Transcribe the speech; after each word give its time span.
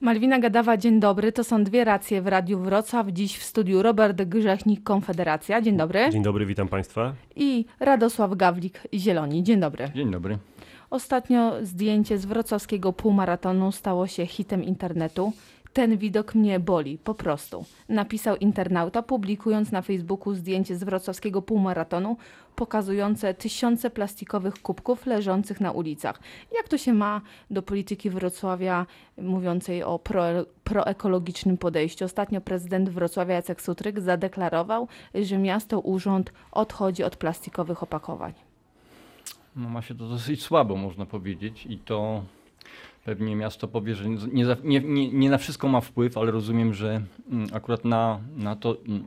Malwina 0.00 0.38
Gadawa, 0.38 0.76
dzień 0.76 1.00
dobry. 1.00 1.32
To 1.32 1.44
są 1.44 1.64
dwie 1.64 1.84
racje 1.84 2.22
w 2.22 2.26
Radiu 2.26 2.58
Wrocław. 2.58 3.06
Dziś 3.08 3.38
w 3.38 3.42
studiu 3.42 3.82
Robert 3.82 4.22
Grzechnik, 4.22 4.82
Konfederacja. 4.82 5.60
Dzień 5.60 5.76
dobry. 5.76 6.10
Dzień 6.10 6.22
dobry, 6.22 6.46
witam 6.46 6.68
Państwa. 6.68 7.14
I 7.36 7.64
Radosław 7.80 8.34
Gawlik, 8.36 8.82
Zieloni. 8.94 9.42
Dzień 9.42 9.60
dobry. 9.60 9.90
Dzień 9.94 10.10
dobry. 10.10 10.38
Ostatnio 10.90 11.52
zdjęcie 11.62 12.18
z 12.18 12.26
wrocławskiego 12.26 12.92
półmaratonu 12.92 13.72
stało 13.72 14.06
się 14.06 14.26
hitem 14.26 14.64
internetu. 14.64 15.32
Ten 15.72 15.96
widok 15.96 16.34
mnie 16.34 16.60
boli, 16.60 16.98
po 16.98 17.14
prostu. 17.14 17.64
Napisał 17.88 18.36
internauta, 18.36 19.02
publikując 19.02 19.72
na 19.72 19.82
Facebooku 19.82 20.34
zdjęcie 20.34 20.76
z 20.76 20.84
wrocławskiego 20.84 21.42
półmaratonu, 21.42 22.16
pokazujące 22.56 23.34
tysiące 23.34 23.90
plastikowych 23.90 24.54
kubków 24.62 25.06
leżących 25.06 25.60
na 25.60 25.72
ulicach. 25.72 26.20
Jak 26.56 26.68
to 26.68 26.78
się 26.78 26.92
ma 26.92 27.20
do 27.50 27.62
polityki 27.62 28.10
Wrocławia 28.10 28.86
mówiącej 29.18 29.82
o 29.82 29.98
pro, 29.98 30.24
proekologicznym 30.64 31.58
podejściu? 31.58 32.04
Ostatnio 32.04 32.40
prezydent 32.40 32.88
Wrocławia 32.88 33.34
Jacek 33.34 33.62
Sutryk 33.62 34.00
zadeklarował, 34.00 34.88
że 35.14 35.38
miasto 35.38 35.80
urząd 35.80 36.32
odchodzi 36.52 37.04
od 37.04 37.16
plastikowych 37.16 37.82
opakowań. 37.82 38.32
No 39.56 39.68
ma 39.68 39.82
się 39.82 39.94
to 39.94 40.08
dosyć 40.08 40.42
słabo, 40.42 40.76
można 40.76 41.06
powiedzieć, 41.06 41.66
i 41.66 41.78
to 41.78 42.22
pewnie 43.04 43.36
miasto 43.36 43.68
powie, 43.68 43.94
że 43.94 44.08
nie, 44.08 44.44
nie, 44.64 44.80
nie, 44.80 45.12
nie 45.12 45.30
na 45.30 45.38
wszystko 45.38 45.68
ma 45.68 45.80
wpływ, 45.80 46.18
ale 46.18 46.30
rozumiem, 46.30 46.74
że 46.74 47.00
mm, 47.30 47.48
akurat 47.52 47.84
na, 47.84 48.20
na 48.36 48.56
to. 48.56 48.76
mm, 48.88 49.04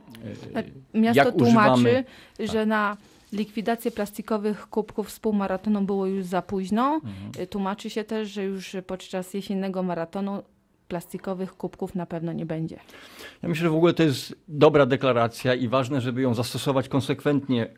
e, 0.94 0.98
Miasto 1.00 1.24
jak 1.24 1.34
tłumaczy, 1.36 2.04
używamy- 2.38 2.52
że 2.52 2.66
na 2.66 2.96
likwidację 3.32 3.90
plastikowych 3.90 4.68
kubków 4.68 5.10
z 5.10 5.20
półmaratonu 5.20 5.80
było 5.80 6.06
już 6.06 6.24
za 6.24 6.42
późno. 6.42 6.94
Mhm. 6.94 7.42
Y, 7.42 7.46
Tłumaczy 7.46 7.90
się 7.90 8.04
też, 8.04 8.28
że 8.28 8.44
już 8.44 8.76
podczas 8.86 9.34
jesiennego 9.34 9.82
maratonu 9.82 10.42
plastikowych 10.94 11.56
kubków 11.56 11.94
na 11.94 12.06
pewno 12.06 12.32
nie 12.32 12.46
będzie. 12.46 12.76
Ja 13.42 13.48
myślę, 13.48 13.62
że 13.62 13.70
w 13.70 13.74
ogóle 13.74 13.94
to 13.94 14.02
jest 14.02 14.36
dobra 14.48 14.86
deklaracja 14.86 15.54
i 15.54 15.68
ważne, 15.68 16.00
żeby 16.00 16.22
ją 16.22 16.34
zastosować 16.34 16.88
konsekwentnie 16.88 17.62
e, 17.64 17.70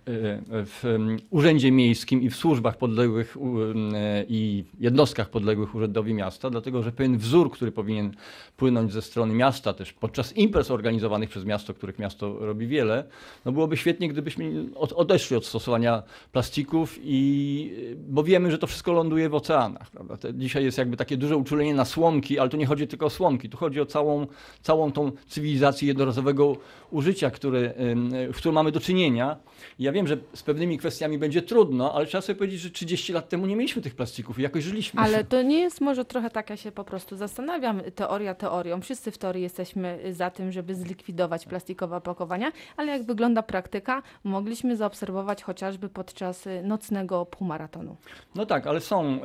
w 0.49 0.99
urzędzie 1.31 1.73
miejskim 1.73 2.23
i 2.23 2.31
w 2.31 2.37
służbach 2.37 2.79
podległych 2.79 3.37
e, 3.37 4.25
i 4.29 4.65
jednostkach 4.81 5.31
podległych 5.31 5.75
urzędowi 5.75 6.15
miasta, 6.15 6.51
dlatego 6.51 6.83
że 6.83 6.93
pewien 6.93 7.19
wzór, 7.19 7.51
który 7.51 7.73
powinien 7.73 8.15
płynąć 8.57 8.93
ze 8.93 9.03
strony 9.03 9.35
miasta 9.35 9.73
też 9.73 9.93
podczas 9.93 10.37
imprez 10.37 10.71
organizowanych 10.71 11.31
przez 11.31 11.45
miasto, 11.45 11.75
których 11.75 11.99
miasto 11.99 12.39
robi 12.41 12.67
wiele, 12.67 13.05
no 13.45 13.53
byłoby 13.53 13.77
świetnie, 13.77 14.09
gdybyśmy 14.09 14.65
od, 14.75 14.93
odeszli 14.93 15.37
od 15.37 15.47
stosowania 15.47 16.03
plastików 16.33 16.99
i 17.03 17.97
bo 18.09 18.25
wiemy, 18.25 18.51
że 18.51 18.59
to 18.59 18.67
wszystko 18.67 18.93
ląduje 18.93 19.29
w 19.29 19.35
oceanach. 19.35 19.91
Prawda? 19.91 20.17
To 20.17 20.33
dzisiaj 20.33 20.65
jest 20.65 20.79
jakby 20.79 20.97
takie 20.97 21.17
duże 21.17 21.37
uczulenie 21.37 21.75
na 21.75 21.85
słomki, 21.85 22.39
ale 22.39 22.51
tu 22.51 22.57
nie 22.57 22.67
chodzi 22.67 22.87
tylko 22.87 23.06
o 23.07 23.11
słomki, 23.11 23.49
tu 23.49 23.57
chodzi 23.57 23.81
o 23.81 23.87
całą, 23.87 24.27
całą 24.63 24.93
tą 24.93 25.13
cywilizację 25.29 25.89
jednorazowego 25.89 26.57
użycia, 26.91 27.31
które, 27.31 27.75
ym, 27.81 28.11
w 28.33 28.37
którą 28.37 28.53
mamy 28.53 28.73
do 28.73 28.81
czynienia. 28.81 29.37
Ja 29.79 29.93
wiem, 29.93 30.07
że 30.07 30.17
z 30.35 30.43
pewnymi 30.43 30.79
kwestiami 30.79 31.19
będzie 31.19 31.43
trudno, 31.43 31.95
ale 31.95 32.07
trzeba 32.07 32.23
sobie 32.23 32.37
powiedzieć, 32.37 32.61
że 32.61 32.71
30 32.71 33.13
lat 33.13 33.29
temu 33.29 33.47
nie 33.47 33.57
mieliśmy 33.57 33.83
tych 33.83 33.95
plastików 33.95 34.39
i 34.39 34.43
jakoś 34.43 34.65
żyliśmy. 34.65 35.01
Ale 35.01 35.25
to 35.25 35.43
nie 35.43 35.61
jest 35.61 35.81
może 35.81 36.05
trochę 36.05 36.31
tak, 36.31 36.51
ja 36.51 36.57
się 36.57 36.73
po 36.73 36.85
prostu 36.85 37.17
zastanawiam, 37.17 37.81
teoria 37.95 38.35
teorią. 38.35 38.81
Wszyscy 38.81 39.11
w 39.11 39.19
teorii 39.19 39.43
jesteśmy 39.43 39.99
za 40.11 40.31
tym, 40.31 40.53
żeby 40.53 40.75
zlikwidować 40.75 41.47
plastikowe 41.47 41.97
opakowania, 41.97 42.53
ale 42.77 42.93
jak 42.93 43.03
wygląda 43.03 43.43
praktyka, 43.43 44.03
mogliśmy 44.25 44.77
zaobserwować 44.77 45.43
chociażby 45.43 45.89
podczas 45.89 46.47
y, 46.47 46.63
nocnego 46.63 47.27
półmaratonu. 47.27 47.97
No 48.35 48.47
tak, 48.47 48.67
ale 48.67 48.81
są 48.81 49.19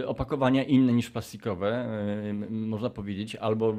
e, 0.00 0.06
opakowania 0.06 0.64
inne 0.64 0.92
niż 0.92 1.10
plastikowe, 1.10 1.88
można 2.50 2.90
powiedzieć, 2.90 3.03
albo 3.36 3.74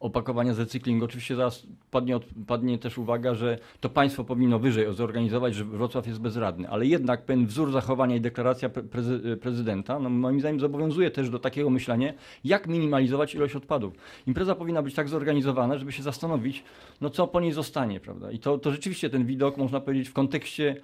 opakowania 0.00 0.54
z 0.54 0.58
recyklingu. 0.58 1.04
Oczywiście 1.04 1.36
zaraz 1.36 1.66
padnie, 1.90 2.18
padnie 2.46 2.78
też 2.78 2.98
uwaga, 2.98 3.34
że 3.34 3.58
to 3.80 3.88
państwo 3.88 4.24
powinno 4.24 4.58
wyżej 4.58 4.94
zorganizować, 4.94 5.54
że 5.54 5.64
Wrocław 5.64 6.06
jest 6.06 6.20
bezradny, 6.20 6.68
ale 6.68 6.86
jednak 6.86 7.24
pewien 7.24 7.46
wzór 7.46 7.72
zachowania 7.72 8.16
i 8.16 8.20
deklaracja 8.20 8.68
pre- 8.68 8.82
prezy, 8.82 9.36
prezydenta, 9.36 9.98
no 9.98 10.10
moim 10.10 10.40
zdaniem 10.40 10.60
zobowiązuje 10.60 11.10
też 11.10 11.30
do 11.30 11.38
takiego 11.38 11.70
myślenia, 11.70 12.12
jak 12.44 12.66
minimalizować 12.66 13.34
ilość 13.34 13.56
odpadów. 13.56 13.94
Impreza 14.26 14.54
powinna 14.54 14.82
być 14.82 14.94
tak 14.94 15.08
zorganizowana, 15.08 15.78
żeby 15.78 15.92
się 15.92 16.02
zastanowić, 16.02 16.64
no 17.00 17.10
co 17.10 17.26
po 17.26 17.40
niej 17.40 17.52
zostanie, 17.52 18.00
prawda? 18.00 18.30
I 18.30 18.38
to, 18.38 18.58
to 18.58 18.70
rzeczywiście 18.70 19.10
ten 19.10 19.26
widok, 19.26 19.56
można 19.56 19.80
powiedzieć, 19.80 20.08
w 20.08 20.12
kontekście 20.12 20.76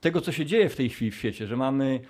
tego, 0.00 0.20
co 0.20 0.32
się 0.32 0.46
dzieje 0.46 0.68
w 0.68 0.76
tej 0.76 0.88
chwili 0.88 1.10
w 1.10 1.14
świecie, 1.14 1.46
że 1.46 1.56
mamy 1.56 2.00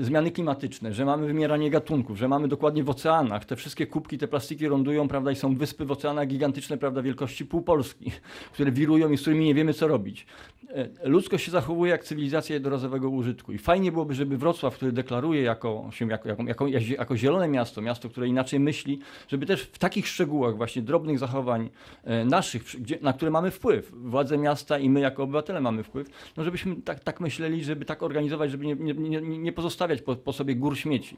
zmiany 0.00 0.30
klimatyczne, 0.30 0.92
że 0.92 1.04
mamy 1.04 1.26
wymieranie 1.26 1.70
gatunków, 1.70 2.18
że 2.18 2.28
mamy 2.28 2.48
dokładnie 2.48 2.84
w 2.84 2.90
oceanach, 2.90 3.44
te 3.44 3.56
wszystkie 3.56 3.86
kubki, 3.86 4.18
te 4.18 4.28
plastiki 4.28 4.66
lądują, 4.66 5.08
prawda, 5.08 5.30
i 5.30 5.36
są 5.36 5.54
wyspy 5.54 5.84
w 5.84 5.92
oceanach 5.92 6.28
gigantyczne, 6.28 6.78
prawda, 6.78 7.02
wielkości 7.02 7.46
pół 7.46 7.62
Polski, 7.62 8.12
które 8.54 8.72
wirują 8.72 9.10
i 9.10 9.16
z 9.16 9.20
którymi 9.20 9.44
nie 9.44 9.54
wiemy, 9.54 9.74
co 9.74 9.88
robić. 9.88 10.26
E, 10.70 11.08
Ludzkość 11.08 11.44
się 11.44 11.50
zachowuje 11.50 11.90
jak 11.92 12.04
cywilizacja 12.04 12.54
jednorazowego 12.54 13.10
użytku 13.10 13.52
i 13.52 13.58
fajnie 13.58 13.92
byłoby, 13.92 14.14
żeby 14.14 14.36
Wrocław, 14.36 14.76
który 14.76 14.92
deklaruje 14.92 15.42
jako, 15.42 15.88
się 15.92 16.08
jako, 16.08 16.28
jako, 16.28 16.44
jako, 16.46 16.66
jako 16.66 17.16
zielone 17.16 17.48
miasto, 17.48 17.82
miasto, 17.82 18.08
które 18.08 18.28
inaczej 18.28 18.60
myśli, 18.60 18.98
żeby 19.28 19.46
też 19.46 19.62
w 19.62 19.78
takich 19.78 20.08
szczegółach 20.08 20.56
właśnie 20.56 20.82
drobnych 20.82 21.18
zachowań 21.18 21.70
e, 22.04 22.24
naszych, 22.24 22.62
gdzie, 22.62 22.98
na 23.02 23.12
które 23.12 23.30
mamy 23.30 23.50
wpływ, 23.50 23.92
władze 23.92 24.38
miasta 24.38 24.78
i 24.78 24.90
my 24.90 25.00
jako 25.00 25.22
obywatele 25.22 25.60
mamy 25.60 25.82
wpływ, 25.82 26.32
no 26.36 26.44
żebyśmy 26.44 26.76
tak, 26.76 27.00
tak 27.00 27.20
myśleli, 27.20 27.64
żeby 27.64 27.84
tak 27.84 28.02
organizować, 28.02 28.50
żeby 28.50 28.66
nie, 28.66 28.74
nie, 28.74 29.20
nie, 29.20 29.45
nie 29.46 29.52
pozostawiać 29.52 30.02
po, 30.02 30.16
po 30.16 30.32
sobie 30.32 30.56
gór 30.56 30.78
śmieci. 30.78 31.16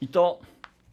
I 0.00 0.08
to 0.08 0.38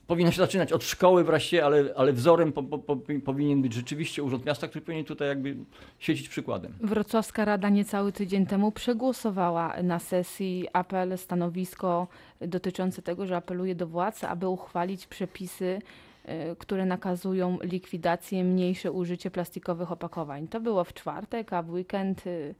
powinno 0.07 0.31
się 0.31 0.37
zaczynać 0.37 0.73
od 0.73 0.83
szkoły 0.83 1.23
wreszcie, 1.23 1.65
ale, 1.65 1.93
ale 1.95 2.13
wzorem 2.13 2.53
po, 2.53 2.63
po, 2.63 2.79
po, 2.79 2.97
powinien 3.25 3.61
być 3.61 3.73
rzeczywiście 3.73 4.23
Urząd 4.23 4.45
Miasta, 4.45 4.67
który 4.67 4.85
powinien 4.85 5.05
tutaj 5.05 5.27
jakby 5.27 5.55
świecić 5.99 6.29
przykładem. 6.29 6.73
Wrocławska 6.79 7.45
Rada 7.45 7.69
niecały 7.69 8.11
tydzień 8.11 8.45
temu 8.45 8.71
przegłosowała 8.71 9.83
na 9.83 9.99
sesji 9.99 10.67
apel, 10.73 11.17
stanowisko 11.17 12.07
dotyczące 12.41 13.01
tego, 13.01 13.25
że 13.25 13.35
apeluje 13.35 13.75
do 13.75 13.87
władz, 13.87 14.23
aby 14.23 14.47
uchwalić 14.47 15.07
przepisy, 15.07 15.81
y, 16.25 16.55
które 16.55 16.85
nakazują 16.85 17.57
likwidację, 17.61 18.43
mniejsze 18.43 18.91
użycie 18.91 19.31
plastikowych 19.31 19.91
opakowań. 19.91 20.47
To 20.47 20.59
było 20.59 20.83
w 20.83 20.93
czwartek, 20.93 21.53
a 21.53 21.63
w 21.63 21.69
weekend 21.69 22.27
y, 22.27 22.55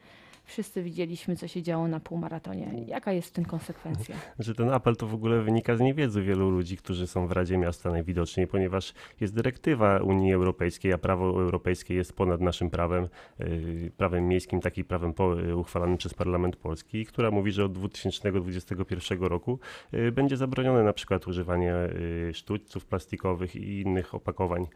wszyscy 0.48 0.84
widzieliśmy, 0.84 1.36
co 1.36 1.48
się 1.48 1.62
działo 1.62 1.88
na 1.88 2.00
półmaratonie. 2.00 2.84
Jaka 2.88 3.12
jest 3.12 3.28
w 3.28 3.32
tym 3.32 3.46
konsekwencja? 3.46 4.16
Że 4.40 4.56
ten 4.56 4.70
apel 4.70 4.96
to 4.96 5.08
w 5.08 5.14
ogóle 5.14 5.42
wynika 5.42 5.76
z 5.76 5.80
niewiedzy 5.80 6.22
wielu 6.22 6.50
ludzi, 6.50 6.78
którzy 6.78 7.08
są 7.08 7.28
w 7.28 7.32
Radzie 7.32 7.58
Miasta 7.58 7.92
najwidoczniej, 7.92 8.48
ponieważ 8.48 8.94
jest 9.20 9.36
dyrektywa 9.36 9.98
Unii 9.98 10.34
Europejskiej, 10.34 10.94
a 10.94 10.98
prawo 10.98 11.26
europejskie 11.26 11.94
jest 11.94 12.14
ponad 12.14 12.42
naszym 12.42 12.70
prawem, 12.70 13.08
yy, 13.40 13.92
prawem 13.98 14.28
miejskim, 14.28 14.62
takim 14.62 14.86
prawem 14.86 15.14
yy, 15.38 15.56
uchwalanym 15.56 15.98
przez 15.98 16.14
Parlament 16.14 16.56
Polski, 16.56 17.06
która 17.06 17.32
mówi, 17.32 17.52
że 17.52 17.66
od 17.66 17.72
2021 17.72 19.24
roku 19.24 19.60
yy, 19.92 20.12
będzie 20.12 20.38
zabronione 20.38 20.84
na 20.84 20.94
przykład 20.94 21.28
używanie 21.28 21.74
sztućców 22.34 22.86
plastikowych 22.86 23.56
i 23.56 23.82
innych 23.82 24.16
opakowań, 24.16 24.68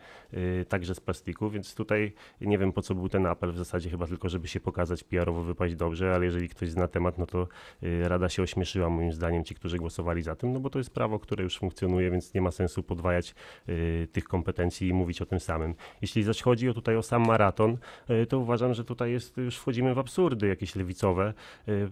także 0.70 0.96
z 0.96 1.00
plastiku, 1.00 1.50
więc 1.50 1.76
tutaj 1.76 2.14
nie 2.42 2.58
wiem 2.58 2.72
po 2.72 2.82
co 2.82 2.96
był 2.96 3.10
ten 3.10 3.26
apel, 3.26 3.52
w 3.52 3.58
zasadzie 3.58 3.90
chyba 3.90 4.08
tylko, 4.08 4.30
żeby 4.30 4.48
się 4.48 4.60
pokazać 4.60 5.04
PR-owo, 5.04 5.44
dobrze, 5.70 6.16
ale 6.16 6.26
jeżeli 6.26 6.50
ktoś 6.50 6.70
zna 6.70 6.88
temat, 6.88 7.18
no 7.18 7.26
to 7.26 7.48
y, 7.84 8.10
Rada 8.10 8.30
się 8.30 8.44
ośmieszyła 8.44 8.90
moim 8.90 9.14
zdaniem, 9.14 9.44
ci, 9.44 9.56
którzy 9.56 9.78
głosowali 9.78 10.22
za 10.22 10.36
tym, 10.36 10.54
no 10.54 10.60
bo 10.60 10.70
to 10.70 10.78
jest 10.78 10.90
prawo, 10.90 11.20
które 11.20 11.44
już 11.44 11.58
funkcjonuje, 11.58 12.12
więc 12.12 12.34
nie 12.34 12.42
ma 12.42 12.52
sensu 12.52 12.84
podwajać 12.84 13.36
y, 13.70 14.08
tych 14.12 14.24
kompetencji 14.24 14.88
i 14.88 14.94
mówić 14.94 15.22
o 15.22 15.26
tym 15.26 15.40
samym. 15.40 15.76
Jeśli 16.02 16.24
zaś 16.24 16.42
chodzi 16.42 16.70
o 16.70 16.74
tutaj 16.74 16.98
o 16.98 17.04
sam 17.04 17.28
maraton, 17.28 17.78
y, 18.10 18.26
to 18.26 18.40
uważam, 18.40 18.74
że 18.74 18.84
tutaj 18.84 19.12
jest, 19.12 19.38
już 19.38 19.58
wchodzimy 19.58 19.94
w 19.94 20.00
absurdy 20.00 20.48
jakieś 20.48 20.76
lewicowe. 20.76 21.34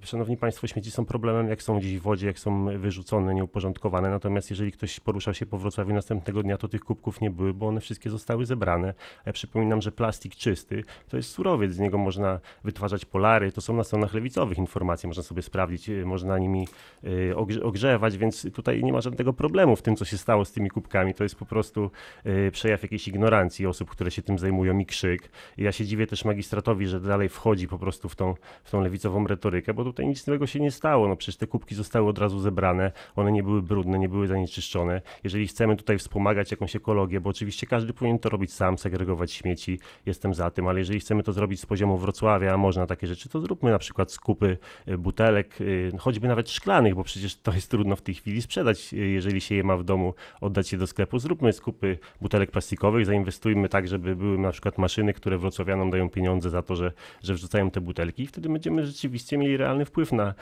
Szanowni 0.01 0.37
Państwo, 0.37 0.67
śmieci 0.67 0.91
są 0.91 1.05
problemem, 1.05 1.47
jak 1.47 1.63
są 1.63 1.79
gdzieś 1.79 1.97
w 1.97 2.01
wodzie, 2.01 2.27
jak 2.27 2.39
są 2.39 2.79
wyrzucone, 2.79 3.35
nieuporządkowane, 3.35 4.09
natomiast 4.09 4.49
jeżeli 4.49 4.71
ktoś 4.71 4.99
poruszał 4.99 5.33
się 5.33 5.45
po 5.45 5.57
Wrocławiu 5.57 5.93
następnego 5.93 6.43
dnia, 6.43 6.57
to 6.57 6.67
tych 6.67 6.81
kubków 6.81 7.21
nie 7.21 7.29
były, 7.31 7.53
bo 7.53 7.67
one 7.67 7.81
wszystkie 7.81 8.09
zostały 8.09 8.45
zebrane. 8.45 8.93
Ja 9.25 9.33
przypominam, 9.33 9.81
że 9.81 9.91
plastik 9.91 10.35
czysty 10.35 10.83
to 11.09 11.17
jest 11.17 11.29
surowiec, 11.29 11.73
z 11.73 11.79
niego 11.79 11.97
można 11.97 12.39
wytwarzać 12.63 13.05
polary, 13.05 13.51
to 13.51 13.58
są 13.61 13.75
na 13.75 13.83
stronach 13.83 14.13
lewicowych 14.13 14.57
informacje, 14.57 15.07
można 15.07 15.23
sobie 15.23 15.41
sprawdzić, 15.41 15.89
y, 15.89 16.05
można 16.05 16.37
nimi 16.37 16.67
y, 17.03 17.33
ogrze- 17.35 17.63
ogrzewać, 17.63 18.17
więc 18.17 18.47
tutaj 18.53 18.83
nie 18.83 18.93
ma 18.93 19.01
żadnego 19.01 19.33
problemu 19.33 19.75
w 19.75 19.81
tym, 19.81 19.95
co 19.95 20.05
się 20.05 20.17
stało 20.17 20.45
z 20.45 20.51
tymi 20.51 20.69
kubkami. 20.69 21.13
To 21.13 21.23
jest 21.23 21.35
po 21.35 21.45
prostu 21.45 21.91
y, 22.25 22.51
przejaw 22.51 22.83
jakiejś 22.83 23.07
ignorancji 23.07 23.65
osób, 23.65 23.89
które 23.89 24.11
się 24.11 24.21
tym 24.21 24.39
zajmują 24.39 24.77
i 24.77 24.85
krzyk. 24.85 25.29
Ja 25.57 25.71
się 25.71 25.85
dziwię 25.85 26.07
też 26.07 26.25
magistratowi, 26.25 26.87
że 26.87 26.99
dalej 26.99 27.29
wchodzi 27.29 27.67
po 27.67 27.79
prostu 27.79 28.09
w 28.09 28.15
tą, 28.15 28.35
w 28.63 28.71
tą 28.71 28.81
lewicową 28.81 29.27
retorykę, 29.27 29.73
bo 29.73 29.83
tutaj 29.83 30.07
nic 30.07 30.25
złego 30.25 30.47
się 30.47 30.59
nie 30.59 30.71
stało. 30.71 31.07
No 31.07 31.15
przecież 31.15 31.37
te 31.37 31.47
kubki 31.47 31.75
zostały 31.75 32.09
od 32.09 32.17
razu 32.17 32.39
zebrane, 32.39 32.91
one 33.15 33.31
nie 33.31 33.43
były 33.43 33.61
brudne, 33.61 33.99
nie 33.99 34.09
były 34.09 34.27
zanieczyszczone. 34.27 35.01
Jeżeli 35.23 35.47
chcemy 35.47 35.75
tutaj 35.75 35.97
wspomagać 35.97 36.51
jakąś 36.51 36.75
ekologię, 36.75 37.21
bo 37.21 37.29
oczywiście 37.29 37.67
każdy 37.67 37.93
powinien 37.93 38.19
to 38.19 38.29
robić 38.29 38.53
sam, 38.53 38.77
segregować 38.77 39.31
śmieci, 39.31 39.79
jestem 40.05 40.33
za 40.33 40.51
tym, 40.51 40.67
ale 40.67 40.79
jeżeli 40.79 40.99
chcemy 40.99 41.23
to 41.23 41.33
zrobić 41.33 41.59
z 41.59 41.65
poziomu 41.65 41.97
Wrocławia, 41.97 42.53
a 42.53 42.57
można 42.57 42.87
takie 42.87 43.07
rzeczy, 43.07 43.29
to 43.29 43.39
zróbmy 43.49 43.71
na 43.71 43.79
przykład 43.79 44.11
skupy 44.11 44.57
y, 44.87 44.97
butelek, 44.97 45.61
y, 45.61 45.91
choćby 45.99 46.27
nawet 46.27 46.49
szklanych, 46.49 46.95
bo 46.95 47.03
przecież 47.03 47.37
to 47.37 47.53
jest 47.53 47.71
trudno 47.71 47.95
w 47.95 48.01
tej 48.01 48.15
chwili 48.15 48.41
sprzedać, 48.41 48.93
y, 48.93 48.97
jeżeli 48.97 49.41
się 49.41 49.55
je 49.55 49.63
ma 49.63 49.77
w 49.77 49.83
domu, 49.83 50.13
oddać 50.41 50.71
je 50.71 50.77
do 50.77 50.87
sklepu. 50.87 51.19
Zróbmy 51.19 51.53
skupy 51.53 51.97
butelek 52.21 52.51
plastikowych, 52.51 53.05
zainwestujmy 53.05 53.69
tak, 53.69 53.87
żeby 53.87 54.15
były 54.15 54.37
na 54.37 54.51
przykład 54.51 54.77
maszyny, 54.77 55.13
które 55.13 55.37
wrocławianom 55.37 55.89
dają 55.91 56.09
pieniądze 56.09 56.49
za 56.49 56.61
to, 56.61 56.75
że, 56.75 56.91
że 57.23 57.33
wrzucają 57.33 57.71
te 57.71 57.81
butelki 57.81 58.23
i 58.23 58.27
wtedy 58.27 58.49
będziemy 58.49 58.85
rzeczywiście 58.85 59.37
mieli 59.37 59.57
realny 59.57 59.85
wpływ 59.85 60.11
na, 60.11 60.33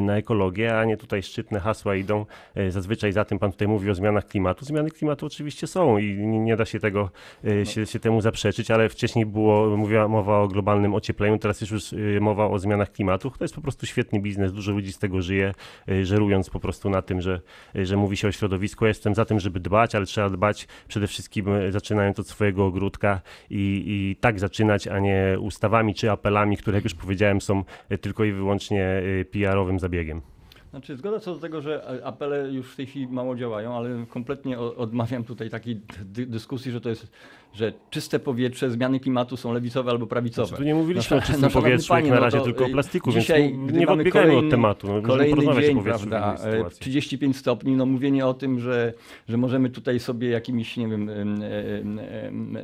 na 0.00 0.16
ekologię, 0.16 0.78
a 0.78 0.84
nie 0.84 0.96
tutaj 0.96 1.22
szczytne 1.22 1.60
hasła 1.60 1.94
idą. 1.94 2.26
Zazwyczaj 2.68 3.12
za 3.12 3.24
tym 3.24 3.38
pan 3.38 3.52
tutaj 3.52 3.68
mówi 3.68 3.90
o 3.90 3.94
zmianach 3.94 4.26
klimatu. 4.26 4.64
Zmiany 4.64 4.90
klimatu 4.90 5.26
oczywiście 5.26 5.66
są 5.66 5.98
i 5.98 6.16
nie, 6.26 6.56
da 6.56 6.64
się 6.64 6.80
tego, 6.80 7.10
y, 7.44 7.66
się, 7.66 7.86
się 7.86 8.00
temu 8.00 8.20
zaprzeczyć, 8.20 8.70
ale 8.70 8.88
wcześniej 8.88 9.26
było 9.26 9.76
mówiła 9.76 10.08
mowa 10.08 10.38
o 10.38 10.48
globalnym 10.48 10.94
ociepleniu, 10.94 11.38
teraz 11.38 11.60
jest 11.60 11.72
już 11.72 11.94
mowa 12.20 12.46
o 12.46 12.55
zmianach 12.58 12.92
klimatu. 12.92 13.30
To 13.30 13.44
jest 13.44 13.54
po 13.54 13.60
prostu 13.60 13.86
świetny 13.86 14.20
biznes, 14.20 14.52
dużo 14.52 14.72
ludzi 14.72 14.92
z 14.92 14.98
tego 14.98 15.22
żyje, 15.22 15.52
y, 15.88 16.06
żerując 16.06 16.50
po 16.50 16.60
prostu 16.60 16.90
na 16.90 17.02
tym, 17.02 17.20
że, 17.20 17.40
y, 17.76 17.86
że 17.86 17.96
mówi 17.96 18.16
się 18.16 18.28
o 18.28 18.32
środowisku. 18.32 18.84
Ja 18.84 18.88
jestem 18.88 19.14
za 19.14 19.24
tym, 19.24 19.40
żeby 19.40 19.60
dbać, 19.60 19.94
ale 19.94 20.06
trzeba 20.06 20.30
dbać 20.30 20.68
przede 20.88 21.06
wszystkim 21.06 21.48
y, 21.48 21.72
zaczynając 21.72 22.18
od 22.18 22.28
swojego 22.28 22.66
ogródka 22.66 23.20
i, 23.50 23.84
i 23.86 24.16
tak 24.20 24.40
zaczynać, 24.40 24.88
a 24.88 24.98
nie 24.98 25.36
ustawami 25.40 25.94
czy 25.94 26.10
apelami, 26.10 26.56
które 26.56 26.76
jak 26.76 26.84
już 26.84 26.94
powiedziałem 26.94 27.40
są 27.40 27.64
tylko 28.00 28.24
i 28.24 28.32
wyłącznie 28.32 29.02
PR-owym 29.30 29.78
zabiegiem. 29.78 30.22
Znaczy, 30.70 30.96
zgoda 30.96 31.20
co 31.20 31.34
do 31.34 31.40
tego, 31.40 31.60
że 31.60 32.00
apele 32.04 32.52
już 32.52 32.72
w 32.72 32.76
tej 32.76 32.86
chwili 32.86 33.08
mało 33.08 33.36
działają, 33.36 33.76
ale 33.76 34.06
kompletnie 34.08 34.58
o- 34.58 34.76
odmawiam 34.76 35.24
tutaj 35.24 35.50
takiej 35.50 35.80
dy 36.04 36.26
dyskusji, 36.26 36.72
że 36.72 36.80
to 36.80 36.88
jest, 36.88 37.12
że 37.56 37.72
czyste 37.90 38.18
powietrze, 38.18 38.70
zmiany 38.70 39.00
klimatu 39.00 39.36
są 39.36 39.52
lewicowe 39.52 39.90
albo 39.90 40.06
prawicowe. 40.06 40.48
Znaczy, 40.48 40.62
tu 40.62 40.66
nie 40.66 40.74
mówiliśmy 40.74 41.16
No, 41.16 41.22
o 41.22 41.26
czystym 41.26 41.42
no, 41.42 41.50
powietrzu, 41.50 41.94
jak 41.94 42.02
panie, 42.02 42.10
na 42.10 42.16
no 42.16 42.22
razie 42.22 42.38
to, 42.38 42.44
tylko 42.44 42.64
o 42.64 42.68
y, 42.68 42.70
plastiku, 42.70 43.12
dzisiaj, 43.12 43.42
więc 43.42 43.72
nie 43.72 43.86
odbiegajmy 43.86 44.32
od 44.32 44.36
kolejny- 44.36 44.50
tematu. 44.50 44.86
No, 44.92 45.02
Kolejny 45.02 45.62
dzień, 45.62 45.82
prawda, 45.82 46.18
innej 46.18 46.34
e, 46.34 46.52
sytuacji. 46.56 46.80
35 46.80 47.36
stopni, 47.36 47.76
no 47.76 47.86
mówienie 47.86 48.26
o 48.26 48.34
tym, 48.34 48.60
że, 48.60 48.92
że 49.28 49.36
możemy 49.36 49.70
tutaj 49.70 50.00
sobie 50.00 50.28
jakimiś, 50.28 50.76
nie 50.76 50.88
wiem, 50.88 51.08
em, 51.08 51.42
em, 51.42 51.98
em, 51.98 52.56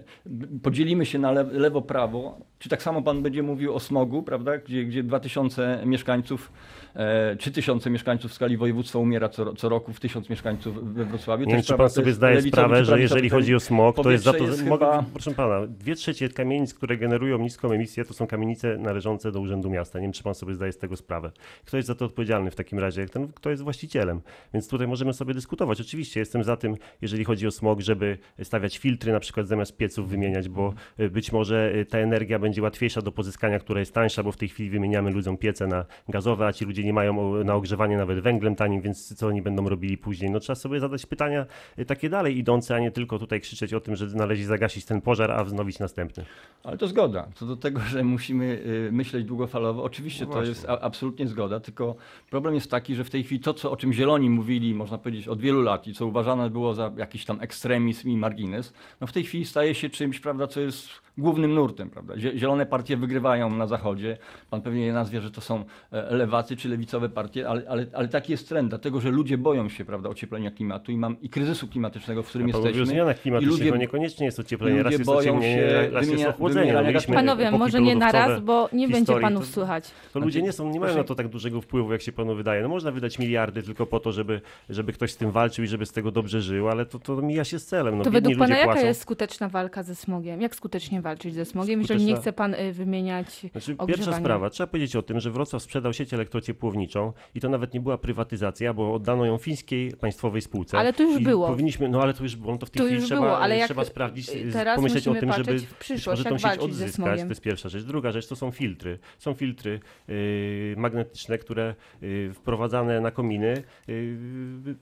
podzielimy 0.62 1.06
się 1.06 1.18
na 1.18 1.32
le 1.32 1.44
lewo, 1.44 1.82
prawo, 1.82 2.38
czy 2.58 2.68
tak 2.68 2.82
samo 2.82 3.02
pan 3.02 3.22
będzie 3.22 3.42
mówił 3.42 3.74
o 3.74 3.80
smogu, 3.80 4.22
prawda, 4.22 4.58
gdzie, 4.58 4.84
gdzie 4.84 5.02
2000 5.02 5.82
mieszkańców, 5.86 6.52
e, 6.96 7.36
3000 7.36 7.90
mieszkańców 7.90 8.30
w 8.30 8.34
skali 8.34 8.56
województwa 8.56 8.98
umiera 8.98 9.28
co, 9.28 9.54
co 9.54 9.68
roku, 9.68 9.92
w 9.92 10.00
1000 10.00 10.30
mieszkańców 10.30 10.94
we 10.94 11.04
Wrocławiu. 11.04 11.44
Nie 11.44 11.54
wiem, 11.54 11.62
czy 11.62 11.74
pan 11.74 11.90
sobie 11.90 12.12
zdaje 12.12 12.42
sprawę, 12.42 12.84
że 12.84 13.00
jeżeli 13.00 13.30
chodzi 13.30 13.54
o 13.54 13.60
smog, 13.60 13.96
to 13.96 14.10
jest 14.10 14.24
za 14.24 14.32
to. 14.32 14.44
Jest 14.44 14.66
Mogę, 14.66 14.81
chyba- 14.86 15.04
Proszę 15.12 15.30
pana, 15.34 15.66
dwie 15.66 15.94
trzecie 15.94 16.28
kamienic, 16.28 16.74
które 16.74 16.96
generują 16.96 17.38
niską 17.38 17.70
emisję, 17.72 18.04
to 18.04 18.14
są 18.14 18.26
kamienice 18.26 18.78
należące 18.78 19.32
do 19.32 19.40
Urzędu 19.40 19.70
Miasta. 19.70 19.98
Nie 19.98 20.02
wiem, 20.02 20.12
czy 20.12 20.22
pan 20.22 20.34
sobie 20.34 20.54
zdaje 20.54 20.72
z 20.72 20.78
tego 20.78 20.96
sprawę. 20.96 21.32
Kto 21.64 21.76
jest 21.76 21.86
za 21.86 21.94
to 21.94 22.04
odpowiedzialny 22.04 22.50
w 22.50 22.54
takim 22.54 22.78
razie? 22.78 23.06
Ten, 23.08 23.32
kto 23.32 23.50
jest 23.50 23.62
właścicielem? 23.62 24.20
Więc 24.54 24.68
tutaj 24.68 24.86
możemy 24.86 25.12
sobie 25.12 25.34
dyskutować. 25.34 25.80
Oczywiście 25.80 26.20
jestem 26.20 26.44
za 26.44 26.56
tym, 26.56 26.74
jeżeli 27.02 27.24
chodzi 27.24 27.46
o 27.46 27.50
smog, 27.50 27.80
żeby 27.80 28.18
stawiać 28.42 28.78
filtry 28.78 29.12
na 29.12 29.20
przykład 29.20 29.46
zamiast 29.46 29.76
pieców 29.76 30.08
wymieniać, 30.08 30.48
bo 30.48 30.74
y, 31.00 31.10
być 31.10 31.32
może 31.32 31.72
y, 31.74 31.86
ta 31.86 31.98
energia 31.98 32.38
będzie 32.38 32.62
łatwiejsza 32.62 33.02
do 33.02 33.12
pozyskania, 33.12 33.58
która 33.58 33.80
jest 33.80 33.94
tańsza, 33.94 34.22
bo 34.22 34.32
w 34.32 34.36
tej 34.36 34.48
chwili 34.48 34.70
wymieniamy 34.70 35.10
ludziom 35.10 35.36
piece 35.36 35.66
na 35.66 35.84
gazowe, 36.08 36.46
a 36.46 36.52
ci 36.52 36.64
ludzie 36.64 36.84
nie 36.84 36.92
mają 36.92 37.44
na 37.44 37.54
ogrzewanie 37.54 37.96
nawet 37.96 38.20
węglem 38.20 38.56
tanim, 38.56 38.80
więc 38.80 39.14
co 39.14 39.26
oni 39.26 39.42
będą 39.42 39.68
robili 39.68 39.98
później? 39.98 40.30
No 40.30 40.40
trzeba 40.40 40.54
sobie 40.54 40.80
zadać 40.80 41.06
pytania 41.06 41.46
y, 41.78 41.84
takie 41.84 42.08
dalej 42.08 42.38
idące, 42.38 42.74
a 42.74 42.78
nie 42.78 42.90
tylko 42.90 43.18
tutaj 43.18 43.40
krzyczeć 43.40 43.74
o 43.74 43.80
tym, 43.80 43.96
że 43.96 44.06
należy 44.06 44.44
zagasić 44.44 44.71
ten 44.80 45.00
pożar, 45.00 45.30
a 45.30 45.44
wznowić 45.44 45.78
następny. 45.78 46.24
Ale 46.64 46.78
to 46.78 46.88
zgoda. 46.88 47.28
Co 47.34 47.46
do 47.46 47.56
tego, 47.56 47.80
że 47.80 48.04
musimy 48.04 48.44
y, 48.44 48.92
myśleć 48.92 49.24
długofalowo, 49.24 49.82
oczywiście 49.84 50.24
No 50.26 50.32
to 50.32 50.42
jest 50.44 50.68
a, 50.68 50.80
absolutnie 50.80 51.26
zgoda, 51.28 51.60
tylko 51.60 51.94
problem 52.30 52.54
jest 52.54 52.70
taki, 52.70 52.94
że 52.94 53.04
w 53.04 53.10
tej 53.10 53.24
chwili 53.24 53.40
to, 53.40 53.54
co, 53.54 53.70
o 53.70 53.76
czym 53.76 53.92
zieloni 53.92 54.30
mówili, 54.30 54.74
można 54.74 54.98
powiedzieć, 54.98 55.28
od 55.28 55.40
wielu 55.40 55.62
lat 55.62 55.86
i 55.86 55.94
co 55.94 56.06
uważane 56.06 56.50
było 56.50 56.74
za 56.74 56.92
jakiś 56.96 57.24
tam 57.24 57.40
ekstremizm 57.40 58.08
i 58.08 58.16
margines, 58.16 58.72
no 59.00 59.06
w 59.06 59.12
tej 59.12 59.24
chwili 59.24 59.44
staje 59.44 59.74
się 59.74 59.90
czymś, 59.90 60.20
prawda, 60.20 60.46
co 60.46 60.60
jest 60.60 60.88
głównym 61.18 61.54
nurtem, 61.54 61.90
prawda. 61.90 62.14
Zie- 62.14 62.36
Zielone 62.38 62.66
partie 62.66 62.96
wygrywają 62.96 63.50
na 63.56 63.66
zachodzie. 63.66 64.18
Pan 64.50 64.62
pewnie 64.62 64.86
je 64.86 64.92
nazwie, 64.92 65.20
że 65.20 65.30
to 65.30 65.40
są 65.40 65.64
e, 65.92 66.14
lewacy 66.16 66.56
czy 66.56 66.68
lewicowe 66.68 67.08
partie, 67.08 67.48
ale, 67.48 67.62
ale, 67.68 67.86
ale 67.92 68.08
taki 68.08 68.32
jest 68.32 68.48
trend, 68.48 68.68
dlatego 68.68 69.00
że 69.00 69.10
ludzie 69.10 69.38
boją 69.38 69.68
się, 69.68 69.84
prawda, 69.84 70.08
ocieplenia 70.08 70.50
klimatu 70.50 70.92
i, 70.92 70.96
mam, 70.96 71.20
i 71.20 71.28
kryzysu 71.28 71.68
klimatycznego, 71.68 72.22
w 72.22 72.28
którym 72.28 72.48
A 72.48 72.52
pan 72.52 72.60
mówi 72.60 72.66
o 72.66 72.70
jesteśmy. 72.70 72.94
zmianach 72.94 73.20
klimatycznych, 73.20 73.58
ludzie- 73.58 73.70
to 73.70 73.76
niekoniecznie 73.76 74.26
jest 74.26 74.38
ludzie 74.60 74.82
raz 74.82 74.92
jest 74.92 75.04
boją 75.04 75.42
się 75.42 75.66
raz 75.92 76.06
jest 76.08 76.10
wymienia- 76.22 76.28
ochłodzenie. 76.28 76.72
No, 76.72 76.82
mieliśmy 76.82 77.14
Panowie, 77.14 77.50
może 77.50 77.80
nie 77.80 77.94
lodowcowe 77.94 78.26
naraz, 78.26 78.40
bo 78.40 78.68
nie 78.72 78.86
w 78.88 78.90
będzie 78.90 79.00
historii, 79.00 79.22
panów 79.22 79.46
to- 79.46 79.52
słuchać. 79.52 79.90
To 80.12 80.18
ludzie 80.20 80.32
Znaczy, 80.32 80.42
nie, 80.46 80.52
są, 80.52 80.70
nie 80.70 80.80
mają 80.80 80.96
na 80.96 81.04
to 81.04 81.14
tak 81.14 81.28
dużego 81.28 81.60
wpływu, 81.60 81.92
jak 81.92 82.02
się 82.02 82.12
panu 82.12 82.34
wydaje. 82.34 82.62
No 82.62 82.68
można 82.68 82.90
wydać 82.90 83.18
miliardy 83.18 83.62
tylko 83.62 83.86
po 83.86 84.00
to, 84.00 84.12
żeby, 84.12 84.40
żeby 84.70 84.92
ktoś 84.92 85.12
z 85.12 85.16
tym 85.16 85.30
walczył 85.30 85.64
i 85.64 85.68
żeby 85.68 85.86
z 85.86 85.92
tego 85.92 86.10
dobrze 86.10 86.40
żył, 86.42 86.68
ale 86.68 86.86
to, 86.86 86.98
to 86.98 87.16
mija 87.16 87.44
się 87.44 87.58
z 87.58 87.66
celem. 87.66 87.98
No, 87.98 88.04
To 88.04 88.10
według 88.10 88.38
pana 88.38 88.56
jaka 88.58 88.72
płacą. 88.72 88.86
jest 88.86 89.00
skuteczna 89.00 89.48
walka 89.48 89.82
ze 89.82 89.94
smogiem? 89.94 90.40
Jak 90.40 90.54
skutecznie 90.54 91.00
walczyć 91.02 91.34
ze 91.34 91.44
smogiem, 91.44 91.80
jeżeli 91.80 92.04
nie 92.04 92.12
Skuteczna- 92.16 92.20
chce 92.20 92.32
pan 92.32 92.54
y, 92.54 92.72
wymieniać 92.72 93.26
Znaczy, 93.52 93.76
pierwsza 93.86 94.12
sprawa, 94.12 94.50
trzeba 94.50 94.66
powiedzieć 94.66 94.96
o 94.96 95.02
tym, 95.02 95.20
że 95.20 95.30
Wrocław 95.30 95.62
sprzedał 95.62 95.92
sieć 95.92 96.14
elektrociepłowniczą 96.14 97.12
i 97.34 97.40
to 97.40 97.48
nawet 97.48 97.74
nie 97.74 97.80
była 97.80 97.98
prywatyzacja, 97.98 98.74
bo 98.74 98.94
oddano 98.94 99.26
ją 99.26 99.38
fińskiej 99.38 99.92
państwowej 99.92 100.40
spółce. 100.42 100.78
Ale 100.78 100.92
to 100.92 101.02
już 101.02 101.20
I 101.20 101.24
było. 101.24 101.48
Powinniśmy, 101.48 101.88
no 101.88 102.02
ale 102.02 102.14
to 102.14 102.22
już 102.22 102.36
było, 102.36 102.52
no 102.52 102.58
to 102.58 102.66
w 102.66 102.70
tej 102.70 102.82
To 102.82 102.86
chwili 102.86 103.02
trzeba, 103.02 103.20
było, 103.20 103.38
ale 103.38 103.56
jak 103.56 103.66
trzeba 103.66 103.84
sprawdzić, 103.84 104.28
y, 104.28 104.32
z- 104.32 104.41
teraz 104.52 104.76
pomyśleć 104.76 105.08
o 105.08 105.14
tym, 105.14 105.32
żeby 105.32 105.58
w 105.58 105.74
przyszłość, 105.74 106.24
może 106.24 106.30
tą 106.30 106.38
sieć 106.38 106.58
odzyskać. 106.58 107.20
To 107.20 107.26
jest 107.26 107.40
pierwsza 107.40 107.68
rzecz. 107.68 107.84
Druga 107.84 108.12
rzecz 108.12 108.26
to 108.26 108.36
są 108.36 108.50
filtry. 108.50 108.98
Są 109.18 109.34
filtry 109.34 109.80
yy, 110.08 110.74
magnetyczne, 110.76 111.38
które 111.38 111.74
yy, 112.00 112.32
wprowadzane 112.34 113.00
na 113.00 113.10
kominy 113.10 113.62
yy, 113.88 114.74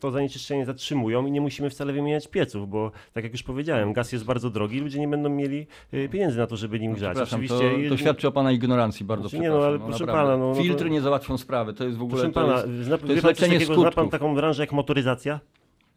to 0.00 0.10
zanieczyszczenie 0.10 0.66
zatrzymują 0.66 1.26
i 1.26 1.30
nie 1.30 1.40
musimy 1.40 1.70
wcale 1.70 1.92
wymieniać 1.92 2.28
pieców, 2.28 2.70
bo 2.70 2.90
tak 3.12 3.24
jak 3.24 3.32
już 3.32 3.42
powiedziałem, 3.42 3.92
gaz 3.92 4.12
jest 4.12 4.24
bardzo 4.24 4.50
drogi, 4.50 4.80
ludzie 4.80 5.00
nie 5.00 5.08
będą 5.08 5.28
mieli 5.28 5.66
yy, 5.92 6.08
pieniędzy 6.08 6.38
na 6.38 6.46
to, 6.46 6.56
żeby 6.56 6.80
nim 6.80 6.92
grzać. 6.92 7.10
Przepraszam, 7.10 7.40
Oczywiście 7.44 7.88
to, 7.88 7.88
to 7.88 7.96
świadczy 7.96 8.28
o 8.28 8.32
pana 8.32 8.52
ignorancji 8.52 9.06
bardzo 9.06 9.28
Znaczy, 9.28 9.42
nie, 9.42 9.50
no, 9.50 9.66
ale 9.66 9.78
proszę 9.78 10.06
naprawdę. 10.06 10.32
pana, 10.32 10.36
no, 10.36 10.48
no 10.48 10.62
Filtry 10.62 10.90
nie 10.90 11.00
załatwią 11.00 11.38
sprawy, 11.38 11.72
to 11.72 11.84
jest 11.84 11.96
w 11.96 12.02
ogóle 12.02 12.22
Proszę 12.22 12.34
to 12.34 12.40
pana, 12.40 12.72
jest, 12.72 12.84
zna, 12.86 12.98
to 12.98 13.12
jest 13.12 13.24
leczenie 13.24 13.58
takiego, 13.58 13.80
zna 13.80 13.90
pan 13.90 14.08
taką 14.08 14.34
branżę 14.34 14.62
jak 14.62 14.72
motoryzacja? 14.72 15.40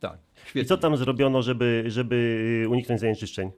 Tak, 0.02 0.20
I 0.46 0.50
świetnie. 0.50 0.66
co 0.66 0.78
tam 0.78 0.98
zrobiono, 0.98 1.42
żeby, 1.42 1.84
żeby 1.88 2.66
uniknąć 2.70 3.02
zanieczyszczeń? 3.02 3.52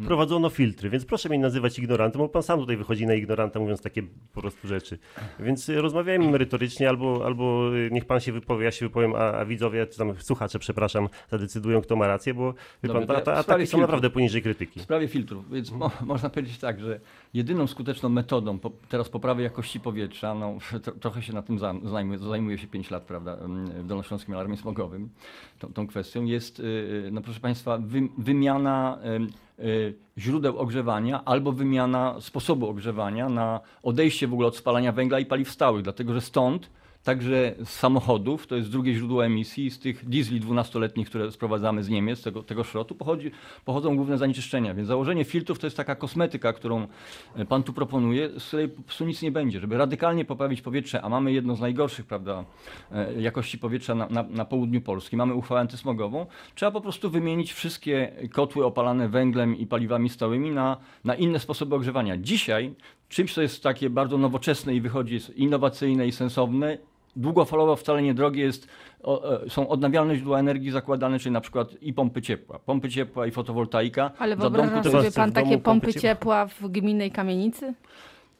Hmm. 0.00 0.06
Wprowadzono 0.06 0.50
filtry, 0.50 0.90
więc 0.90 1.04
proszę 1.04 1.28
mnie 1.28 1.38
nie 1.38 1.42
nazywać 1.42 1.78
ignorantem, 1.78 2.18
bo 2.20 2.28
pan 2.28 2.42
sam 2.42 2.60
tutaj 2.60 2.76
wychodzi 2.76 3.06
na 3.06 3.14
ignoranta 3.14 3.60
mówiąc 3.60 3.82
takie 3.82 4.02
po 4.34 4.40
prostu 4.40 4.68
rzeczy. 4.68 4.98
Więc 5.40 5.68
y, 5.68 5.80
rozmawiajmy 5.80 6.30
merytorycznie, 6.30 6.88
albo, 6.88 7.26
albo 7.26 7.76
y, 7.76 7.88
niech 7.92 8.04
pan 8.04 8.20
się 8.20 8.32
wypowie, 8.32 8.64
ja 8.64 8.70
się 8.70 8.86
wypowiem, 8.86 9.14
a, 9.14 9.18
a 9.18 9.44
widzowie, 9.44 9.86
czy 9.86 9.98
tam 9.98 10.14
słuchacze, 10.18 10.58
przepraszam, 10.58 11.08
zadecydują, 11.30 11.82
kto 11.82 11.96
ma 11.96 12.06
rację, 12.06 12.34
bo 12.34 12.52
wie 12.52 12.56
Dobra, 12.82 13.06
pan, 13.06 13.16
ta, 13.16 13.22
ta, 13.22 13.34
ataki 13.34 13.66
są 13.66 13.80
naprawdę 13.80 14.10
poniżej 14.10 14.42
krytyki. 14.42 14.80
W 14.80 14.82
sprawie 14.82 15.08
filtrów, 15.08 15.50
więc 15.50 15.70
mo, 15.70 15.90
można 16.00 16.30
powiedzieć 16.30 16.58
tak, 16.58 16.80
że 16.80 17.00
jedyną 17.34 17.66
skuteczną 17.66 18.08
metodą 18.08 18.58
po, 18.58 18.70
teraz 18.88 19.08
poprawy 19.08 19.42
jakości 19.42 19.80
powietrza, 19.80 20.34
no 20.34 20.58
tro, 20.82 20.92
trochę 20.92 21.22
się 21.22 21.32
na 21.32 21.42
tym 21.42 21.58
zajmuję, 21.84 22.18
zajmuję 22.18 22.58
się 22.58 22.66
5 22.66 22.90
lat, 22.90 23.02
prawda, 23.02 23.36
w 23.82 23.86
Dolnośląskim 23.86 24.34
Alarmie 24.34 24.56
Smogowym, 24.56 25.08
tą, 25.58 25.72
tą 25.72 25.86
kwestią, 25.86 26.24
jest, 26.24 26.58
yy, 26.58 27.08
no 27.12 27.20
proszę 27.20 27.40
Państwa, 27.40 27.78
wy, 27.78 28.08
wymiana 28.18 28.98
źródeł 30.18 30.58
ogrzewania 30.58 31.24
albo 31.24 31.52
wymiana 31.52 32.16
sposobu 32.20 32.68
ogrzewania 32.68 33.28
na 33.28 33.60
odejście 33.82 34.28
w 34.28 34.32
ogóle 34.32 34.48
od 34.48 34.56
spalania 34.56 34.92
węgla 34.92 35.18
i 35.20 35.26
paliw 35.26 35.50
stałych, 35.50 35.82
dlatego 35.82 36.14
że 36.14 36.20
stąd 36.20 36.70
Także 37.04 37.54
z 37.64 37.68
samochodów, 37.68 38.46
to 38.46 38.56
jest 38.56 38.70
drugie 38.70 38.94
źródło 38.94 39.24
emisji, 39.24 39.70
z 39.70 39.78
tych 39.78 40.08
diesli 40.08 40.40
12-letnich, 40.40 41.06
które 41.06 41.32
sprowadzamy 41.32 41.82
z 41.82 41.88
Niemiec, 41.88 42.22
tego, 42.22 42.42
tego 42.42 42.64
szrotu, 42.64 42.94
pochodzi, 42.94 43.30
pochodzą 43.64 43.96
główne 43.96 44.18
zanieczyszczenia. 44.18 44.74
Więc 44.74 44.88
założenie 44.88 45.24
filtrów 45.24 45.58
to 45.58 45.66
jest 45.66 45.76
taka 45.76 45.94
kosmetyka, 45.94 46.52
którą 46.52 46.86
e, 47.34 47.44
pan 47.44 47.62
tu 47.62 47.72
proponuje, 47.72 48.40
z 48.40 48.46
której 48.46 48.68
po 48.68 48.82
prostu 48.82 49.04
nic 49.04 49.22
nie 49.22 49.30
będzie. 49.30 49.60
Żeby 49.60 49.78
radykalnie 49.78 50.24
poprawić 50.24 50.62
powietrze, 50.62 51.02
a 51.02 51.08
mamy 51.08 51.32
jedno 51.32 51.56
z 51.56 51.60
najgorszych 51.60 52.06
prawda, 52.06 52.44
e, 52.92 53.20
jakości 53.20 53.58
powietrza 53.58 53.94
na, 53.94 54.08
na, 54.08 54.22
na 54.22 54.44
południu 54.44 54.80
Polski, 54.80 55.16
mamy 55.16 55.34
uchwałę 55.34 55.60
antysmogową, 55.60 56.26
trzeba 56.54 56.72
po 56.72 56.80
prostu 56.80 57.10
wymienić 57.10 57.52
wszystkie 57.52 58.12
kotły 58.32 58.64
opalane 58.66 59.08
węglem 59.08 59.56
i 59.58 59.66
paliwami 59.66 60.08
stałymi 60.08 60.50
na, 60.50 60.76
na 61.04 61.14
inne 61.14 61.38
sposoby 61.38 61.74
ogrzewania. 61.74 62.16
Dzisiaj 62.16 62.74
czymś, 63.08 63.34
co 63.34 63.42
jest 63.42 63.62
takie 63.62 63.90
bardzo 63.90 64.18
nowoczesne 64.18 64.74
i 64.74 64.80
wychodzi, 64.80 65.14
jest 65.14 65.36
innowacyjne 65.36 66.06
i 66.06 66.12
sensowne, 66.12 66.78
długofalowo 67.20 67.76
wcale 67.76 68.02
nie 68.02 68.14
drogie 68.14 68.42
jest, 68.42 68.68
e, 69.44 69.50
są 69.50 69.68
odnawialne 69.68 70.16
źródła 70.16 70.38
energii 70.38 70.70
zakładane, 70.70 71.18
czyli 71.18 71.32
na 71.32 71.40
przykład 71.40 71.82
i 71.82 71.92
pompy 71.92 72.22
ciepła. 72.22 72.58
Pompy 72.58 72.88
ciepła 72.88 73.26
i 73.26 73.30
fotowoltaika. 73.30 74.10
Ale 74.18 74.36
wyobraża 74.36 74.82
sobie 74.82 75.12
pan 75.12 75.32
takie 75.32 75.58
pompy 75.58 75.86
pompy 75.86 76.00
ciepła 76.00 76.46
w 76.46 76.68
gminnej 76.68 77.10
kamienicy? 77.10 77.74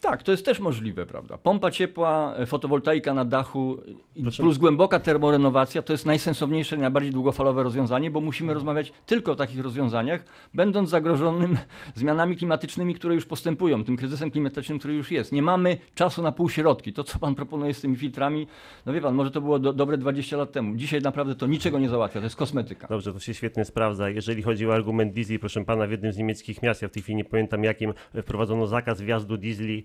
Tak, 0.01 0.23
to 0.23 0.33
jest 0.33 0.45
też 0.45 0.61
możliwe, 0.61 1.07
prawda? 1.07 1.39
Pompa 1.39 1.71
ciepła, 1.71 2.35
e, 2.37 2.47
fotowoltaika 2.47 3.15
na 3.15 3.25
dachu 3.25 3.77
Proszę- 4.23 4.43
plus 4.43 4.59
głęboka 4.59 5.01
termorenowacja 5.01 5.83
to 5.83 5.93
jest 5.93 6.07
najsensowniejsze, 6.07 6.77
najbardziej 6.77 7.13
długofalowe 7.13 7.63
rozwiązanie, 7.63 8.11
bo 8.11 8.21
musimy 8.21 8.55
rozmawiać 8.55 8.93
tylko 9.07 9.33
o 9.33 9.37
takich 9.37 9.61
rozwiązaniach, 9.61 10.25
będąc 10.55 10.91
zagrożonym 10.91 11.59
zmianami 11.95 12.37
klimatycznymi, 12.37 12.95
które 12.95 13.15
już 13.15 13.27
postępują, 13.27 13.85
tym 13.85 13.97
kryzysem 13.97 14.31
klimatycznym, 14.31 14.79
który 14.79 14.95
już 14.95 15.11
jest. 15.11 15.33
Nie 15.33 15.43
mamy 15.43 15.79
czasu 15.95 16.23
na 16.23 16.33
półśrodki. 16.33 16.93
To, 16.93 17.05
co 17.05 17.19
pan 17.19 17.35
proponuje 17.35 17.75
z 17.75 17.81
tymi 17.81 17.97
filtrami, 17.97 18.47
no 18.87 18.93
wie 18.93 19.01
pan, 19.01 19.15
może 19.15 19.31
to 19.31 19.41
było 19.41 19.59
do, 19.59 19.73
dobre 19.73 19.99
20 19.99 20.37
lat 20.37 20.53
temu. 20.53 20.77
Dzisiaj 20.77 21.01
naprawdę 21.01 21.35
to 21.35 21.47
niczego 21.47 21.79
nie 21.79 21.89
załatwia, 21.89 22.21
to 22.21 22.27
jest 22.27 22.37
kosmetyka. 22.37 22.87
Dobrze, 22.89 23.13
to 23.13 23.21
się 23.21 23.35
świetnie 23.35 23.65
sprawdza. 23.65 24.11
Jeżeli 24.11 24.43
chodzi 24.43 24.67
o 24.67 24.75
argument 24.75 25.13
diesli, 25.13 25.39
proszę 25.39 25.65
pana, 25.65 25.87
w 25.87 25.91
jednym 25.91 26.13
z 26.13 26.17
niemieckich 26.17 26.63
miast, 26.63 26.83
ja 26.83 26.89
w 26.89 26.91
tej 26.91 27.03
chwili 27.03 27.17
nie 27.17 27.25
pamiętam 27.25 27.65
jakim, 27.65 27.93
wprowadzono 28.23 28.67
zakaz 28.67 29.01
wjazdu 29.01 29.37
diesli 29.37 29.85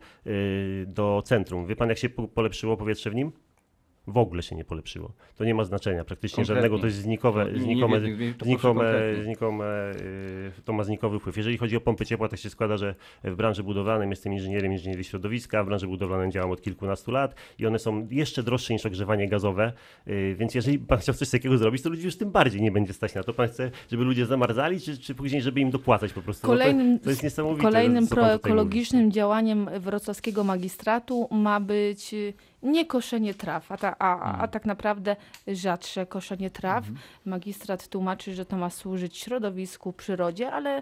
do 0.87 1.21
centrum. 1.25 1.65
Wie 1.65 1.75
pan, 1.75 1.89
jak 1.89 1.97
się 1.97 2.09
po- 2.09 2.27
polepszyło 2.27 2.77
powietrze 2.77 3.09
w 3.09 3.15
nim? 3.15 3.31
W 4.07 4.17
ogóle 4.17 4.43
się 4.43 4.55
nie 4.55 4.63
polepszyło. 4.65 5.11
To 5.35 5.45
nie 5.45 5.55
ma 5.55 5.63
znaczenia 5.63 6.05
praktycznie 6.05 6.35
Konkretnie. 6.35 6.55
żadnego, 6.61 6.79
to 6.79 6.85
jest 6.85 6.97
znikowe, 6.97 7.45
No, 7.45 7.51
nie- 7.51 7.57
nie 7.57 7.63
znikome, 7.63 7.99
wiem, 8.01 8.33
to 8.33 8.45
znikome, 8.45 8.93
znikome, 9.23 9.91
y, 10.57 10.61
to 10.65 10.73
ma 10.73 10.83
znikowy 10.83 11.19
wpływ. 11.19 11.37
Jeżeli 11.37 11.57
chodzi 11.57 11.77
o 11.77 11.81
pompy 11.81 12.05
ciepła, 12.05 12.27
to 12.27 12.37
się 12.37 12.49
składa, 12.49 12.77
że 12.77 12.95
w 13.23 13.35
branży 13.35 13.63
budowlanej 13.63 14.09
jestem 14.09 14.33
inżynierem 14.33 14.71
inżynierii 14.71 15.03
środowiska, 15.03 15.63
w 15.63 15.65
branży 15.67 15.87
budowlanej 15.87 16.31
działam 16.31 16.51
od 16.51 16.61
kilkunastu 16.61 17.11
lat 17.11 17.35
i 17.59 17.65
one 17.65 17.79
są 17.79 18.07
jeszcze 18.11 18.43
droższe 18.43 18.73
niż 18.73 18.85
ogrzewanie 18.85 19.29
gazowe, 19.29 19.73
y, 20.07 20.35
więc 20.39 20.55
jeżeli 20.55 20.79
pan 20.79 20.99
chciał 20.99 21.15
coś 21.15 21.29
takiego 21.29 21.57
zrobić, 21.57 21.81
to 21.81 21.89
ludzi 21.89 22.05
już 22.05 22.17
tym 22.17 22.31
bardziej 22.31 22.61
nie 22.61 22.71
będzie 22.71 22.93
stać 22.93 23.15
na 23.15 23.23
to. 23.23 23.33
Pan 23.33 23.47
chce, 23.47 23.71
żeby 23.91 24.03
ludzie 24.03 24.25
zamarzali, 24.25 24.79
czy, 24.81 24.97
czy 24.97 25.15
później, 25.15 25.41
żeby 25.41 25.59
im 25.59 25.71
dopłacać 25.71 26.13
po 26.13 26.21
prostu? 26.21 26.47
No 26.47 26.53
Kolejnym, 26.53 26.99
to, 26.99 27.03
to 27.03 27.09
jest 27.09 27.23
niesamowite. 27.23 27.61
kolejnym 27.63 28.07
proekologicznym 28.07 29.11
działaniem 29.11 29.69
wrocławskiego 29.79 30.43
magistratu 30.43 31.27
ma 31.31 31.59
być 31.59 32.13
y, 32.13 32.33
nie 32.63 32.85
koszenie 32.85 33.33
traw, 33.33 33.71
a, 33.71 33.77
ta, 33.77 33.95
a, 33.99 34.13
Mhm. 34.15 34.41
a 34.41 34.47
tak 34.47 34.65
naprawdę 34.65 35.15
rzadsze 35.47 36.05
koszenie 36.05 36.49
traw. 36.49 36.85
Magistrat 37.25 37.87
tłumaczy, 37.87 38.33
że 38.33 38.45
to 38.45 38.57
ma 38.57 38.69
służyć 38.69 39.17
środowisku, 39.17 39.93
przyrodzie, 39.93 40.51
ale 40.51 40.79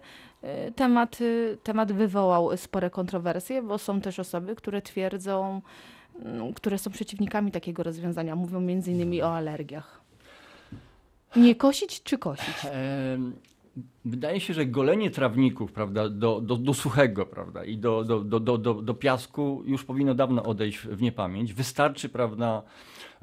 y, 0.68 0.72
temat, 0.76 1.22
y, 1.22 1.58
temat 1.64 1.92
wywołał 1.92 2.58
spore 2.58 2.90
kontrowersje, 2.90 3.62
bo 3.62 3.78
są 3.78 4.02
też 4.02 4.20
osoby, 4.20 4.56
które 4.56 4.82
twierdzą, 4.82 5.62
mm, 6.26 6.54
które 6.54 6.78
są 6.78 6.92
przeciwnikami 6.92 7.52
takiego 7.52 7.84
rozwiązania. 7.84 8.36
Mówią 8.36 8.60
między 8.60 8.92
innymi 8.92 9.22
o 9.22 9.36
alergiach. 9.36 10.02
Nie 11.36 11.56
kosić 11.56 12.04
czy 12.04 12.18
kosić? 12.18 12.56
Wydaje 14.06 14.40
się, 14.40 14.54
że 14.54 14.66
golenie 14.66 15.12
trawników 15.12 15.72
prawda, 15.72 16.10
do, 16.10 16.42
do, 16.42 16.58
do 16.58 16.74
suchego 16.74 17.26
prawda, 17.26 17.66
i 17.66 17.78
do, 17.78 18.04
do, 18.04 18.20
do, 18.20 18.58
do, 18.58 18.74
do 18.74 18.94
piasku 18.94 19.64
już 19.66 19.84
powinno 19.84 20.16
dawno 20.16 20.44
odejść 20.44 20.80
w 20.80 21.02
niepamięć. 21.02 21.54
Wystarczy 21.54 22.10
prawda, 22.10 22.64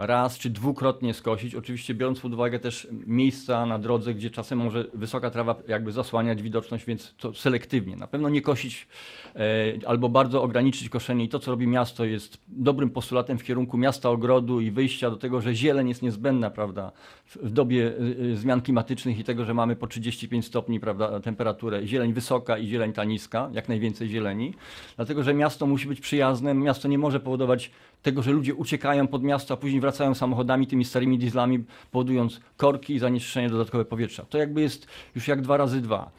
raz 0.07 0.39
czy 0.39 0.51
dwukrotnie 0.51 1.15
skosić, 1.15 1.55
oczywiście 1.55 1.95
biorąc 1.95 2.21
pod 2.21 2.33
uwagę 2.33 2.59
też 2.59 2.89
miejsca 3.07 3.67
na 3.67 3.79
drodze, 3.79 4.15
gdzie 4.15 4.31
czasem 4.31 4.59
może 4.59 4.85
wysoka 4.95 5.31
trawa 5.31 5.57
jakby 5.69 5.93
zasłaniać 5.93 6.43
widoczność, 6.43 6.85
więc 6.85 7.15
to 7.19 7.35
selektywnie. 7.35 7.97
Na 7.97 8.07
pewno 8.07 8.29
nie 8.29 8.43
kosić 8.43 8.89
e, 9.37 9.41
albo 9.87 10.09
bardzo 10.09 10.43
ograniczyć 10.43 10.89
koszenie. 10.89 11.25
I 11.25 11.29
to, 11.29 11.39
co 11.39 11.51
robi 11.51 11.67
miasto 11.67 12.05
jest 12.05 12.39
dobrym 12.49 12.91
postulatem 12.91 13.39
w 13.39 13.45
kierunku 13.45 13.79
miasta 13.79 14.11
ogrodu 14.11 14.61
i 14.61 14.71
wyjścia 14.71 15.11
do 15.11 15.17
tego, 15.17 15.41
że 15.41 15.55
zieleń 15.55 15.89
jest 15.89 16.03
niezbędna 16.03 16.51
prawda, 16.51 16.93
w, 17.27 17.51
dobie 17.53 17.87
y, 17.87 18.17
y, 18.21 18.37
zmian 18.37 18.61
klimatycznych 18.61 19.19
i 19.19 19.25
tego, 19.25 19.45
że 19.45 19.55
mamy 19.55 19.77
po 19.77 19.87
35 19.87 20.47
stopni 20.47 20.81
prawda, 20.81 21.21
temperaturę, 21.21 21.87
zieleń 21.87 22.13
wysoka 22.13 22.59
i 22.59 22.67
zieleń 22.67 22.93
ta 22.93 23.05
niska, 23.05 23.51
jak 23.53 23.69
najwięcej 23.69 24.09
zieleni, 24.09 24.55
dlatego, 24.97 25.23
że 25.23 25.35
miasto 25.35 25.67
musi 25.67 25.89
być 25.89 26.01
przyjazne, 26.01 26.55
miasto 26.55 26.89
nie 26.89 26.99
może 26.99 27.21
powodować 27.21 27.71
tego, 28.03 28.23
że 28.23 28.31
ludzie 28.31 28.55
uciekają 28.55 29.07
pod 29.07 29.23
miasto, 29.23 29.55
a 29.55 29.57
później 29.57 29.81
wracają 29.81 30.15
samochodami, 30.15 30.67
tymi 30.67 30.85
starymi 30.85 31.19
dieslami, 31.19 31.65
powodując 31.91 32.41
korki 32.57 32.95
i 32.95 32.99
zanieczyszczenie 32.99 33.51
dodatkowe 33.51 33.85
powietrza. 33.85 34.25
To 34.25 34.39
jakby 34.39 34.61
jest 34.61 34.87
już 35.15 35.29
jak 35.29 35.43
dwa 35.43 35.57
razy 35.57 35.81
dwa. 35.81 36.11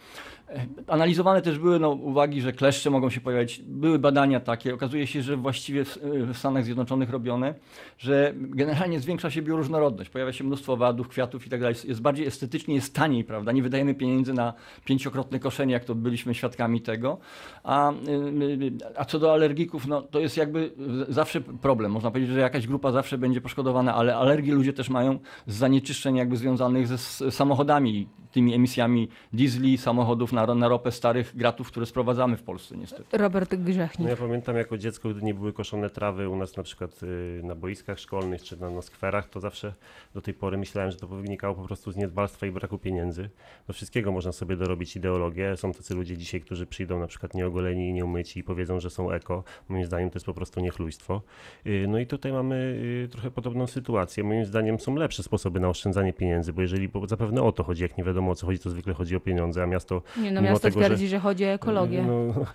Analizowane 0.87 1.41
też 1.41 1.59
były 1.59 1.79
no, 1.79 1.89
uwagi, 1.89 2.41
że 2.41 2.53
kleszcze 2.53 2.89
mogą 2.89 3.09
się 3.09 3.21
pojawiać. 3.21 3.61
Były 3.65 3.99
badania 3.99 4.39
takie. 4.39 4.73
Okazuje 4.73 5.07
się, 5.07 5.21
że 5.21 5.37
właściwie 5.37 5.85
w, 5.85 5.97
w 6.33 6.37
Stanach 6.37 6.65
Zjednoczonych 6.65 7.09
robione, 7.09 7.53
że 7.97 8.33
generalnie 8.35 8.99
zwiększa 8.99 9.31
się 9.31 9.41
bioróżnorodność. 9.41 10.09
Pojawia 10.09 10.33
się 10.33 10.43
mnóstwo 10.43 10.73
owadów, 10.73 11.07
kwiatów 11.07 11.47
i 11.47 11.49
tak 11.49 11.59
dalej. 11.59 11.75
Jest 11.83 12.01
bardziej 12.01 12.27
estetycznie, 12.27 12.75
jest 12.75 12.95
taniej, 12.95 13.23
prawda? 13.23 13.51
Nie 13.51 13.63
wydajemy 13.63 13.95
pieniędzy 13.95 14.33
na 14.33 14.53
pięciokrotne 14.85 15.39
koszenie, 15.39 15.73
jak 15.73 15.85
to 15.85 15.95
byliśmy 15.95 16.33
świadkami 16.33 16.81
tego. 16.81 17.17
A, 17.63 17.91
y, 17.91 17.95
y, 18.63 18.71
a 18.95 19.05
co 19.05 19.19
do 19.19 19.33
alergików, 19.33 19.87
no, 19.87 20.01
to 20.01 20.19
jest 20.19 20.37
jakby 20.37 20.71
zawsze 21.09 21.41
problem. 21.41 21.91
Można 21.91 22.11
powiedzieć, 22.11 22.33
że 22.33 22.39
jakaś 22.39 22.67
grupa 22.67 22.91
zawsze 22.91 23.17
będzie 23.17 23.41
poszkodowana, 23.41 23.95
ale 23.95 24.15
alergie 24.15 24.53
ludzie 24.53 24.73
też 24.73 24.89
mają 24.89 25.19
z 25.47 25.55
zanieczyszczeń 25.55 26.15
jakby 26.15 26.37
związanych 26.37 26.87
ze 26.87 27.31
samochodami, 27.31 28.07
tymi 28.31 28.53
emisjami 28.53 29.07
diesli, 29.33 29.77
samochodów 29.77 30.33
na, 30.33 30.55
na 30.55 30.67
ropę 30.67 30.91
starych 30.91 31.35
gratów, 31.35 31.67
które 31.67 31.85
sprowadzamy 31.85 32.37
w 32.37 32.43
Polsce 32.43 32.77
niestety. 32.77 33.17
Robert 33.17 33.51
No 33.51 33.57
Grzechnik. 33.65 34.09
ja 34.09 34.15
pamiętam 34.15 34.55
jako 34.55 34.77
dziecko, 34.77 35.09
gdy 35.09 35.21
nie 35.21 35.33
były 35.33 35.53
koszone 35.53 35.89
trawy 35.89 36.29
u 36.29 36.35
nas 36.35 36.57
na 36.57 36.63
przykład 36.63 37.03
y, 37.03 37.41
na 37.43 37.55
boiskach 37.55 37.99
szkolnych 37.99 38.43
czy 38.43 38.57
na, 38.59 38.69
na 38.69 38.81
skwerach, 38.81 39.29
to 39.29 39.39
zawsze 39.39 39.73
do 40.13 40.21
tej 40.21 40.33
pory 40.33 40.57
myślałem, 40.57 40.91
że 40.91 40.97
to 40.97 41.07
wynikało 41.07 41.55
po 41.55 41.63
prostu 41.63 41.91
z 41.91 41.95
niedbalstwa 41.95 42.45
i 42.47 42.51
braku 42.51 42.77
pieniędzy. 42.77 43.29
Do 43.67 43.73
wszystkiego 43.73 44.11
można 44.11 44.31
sobie 44.31 44.55
dorobić 44.55 44.95
ideologię. 44.95 45.57
Są 45.57 45.73
tacy 45.73 45.95
ludzie 45.95 46.17
dzisiaj, 46.17 46.41
którzy 46.41 46.65
przyjdą 46.65 46.99
na 46.99 47.07
przykład 47.07 47.33
nieogoleni 47.33 47.89
i 47.89 47.93
nieumyci 47.93 48.39
i 48.39 48.43
powiedzą, 48.43 48.79
że 48.79 48.89
są 48.89 49.11
eko. 49.11 49.43
Moim 49.69 49.85
zdaniem 49.85 50.09
to 50.09 50.15
jest 50.15 50.25
po 50.25 50.33
prostu 50.33 50.59
niechlujstwo. 50.59 51.21
Y, 51.67 51.85
No 51.87 51.99
i 51.99 52.07
tutaj 52.07 52.31
mamy 52.31 52.55
y, 53.05 53.09
trochę 53.11 53.31
podobną 53.31 53.67
sytuację. 53.67 54.23
Moim 54.23 54.45
zdaniem 54.45 54.79
są 54.79 54.95
lepsze 54.95 55.23
sposoby 55.23 55.59
na 55.59 55.69
oszczędzanie 55.69 56.13
pieniędzy, 56.13 56.53
bo 56.53 56.61
jeżeli, 56.61 56.89
bo 56.89 57.07
zapewne 57.07 57.43
o 57.43 57.51
to 57.51 57.63
chodzi, 57.63 57.83
jak 57.83 57.97
nie 57.97 58.03
wiadomo 58.03 58.20
o 58.29 58.35
co 58.35 58.45
chodzi, 58.45 58.59
to 58.59 58.69
zwykle 58.69 58.93
chodzi 58.93 59.15
o 59.15 59.19
pieniądze, 59.19 59.63
a 59.63 59.65
miasto 59.65 60.01
Nie, 60.17 60.31
no 60.31 60.41
miasto 60.41 60.59
tego, 60.69 60.79
że- 60.79 60.85
twierdzi, 60.85 61.07
że... 61.07 61.19
chodzi 61.19 61.45
o 61.45 61.47
ekologię. 61.47 62.03
No, 62.07 62.45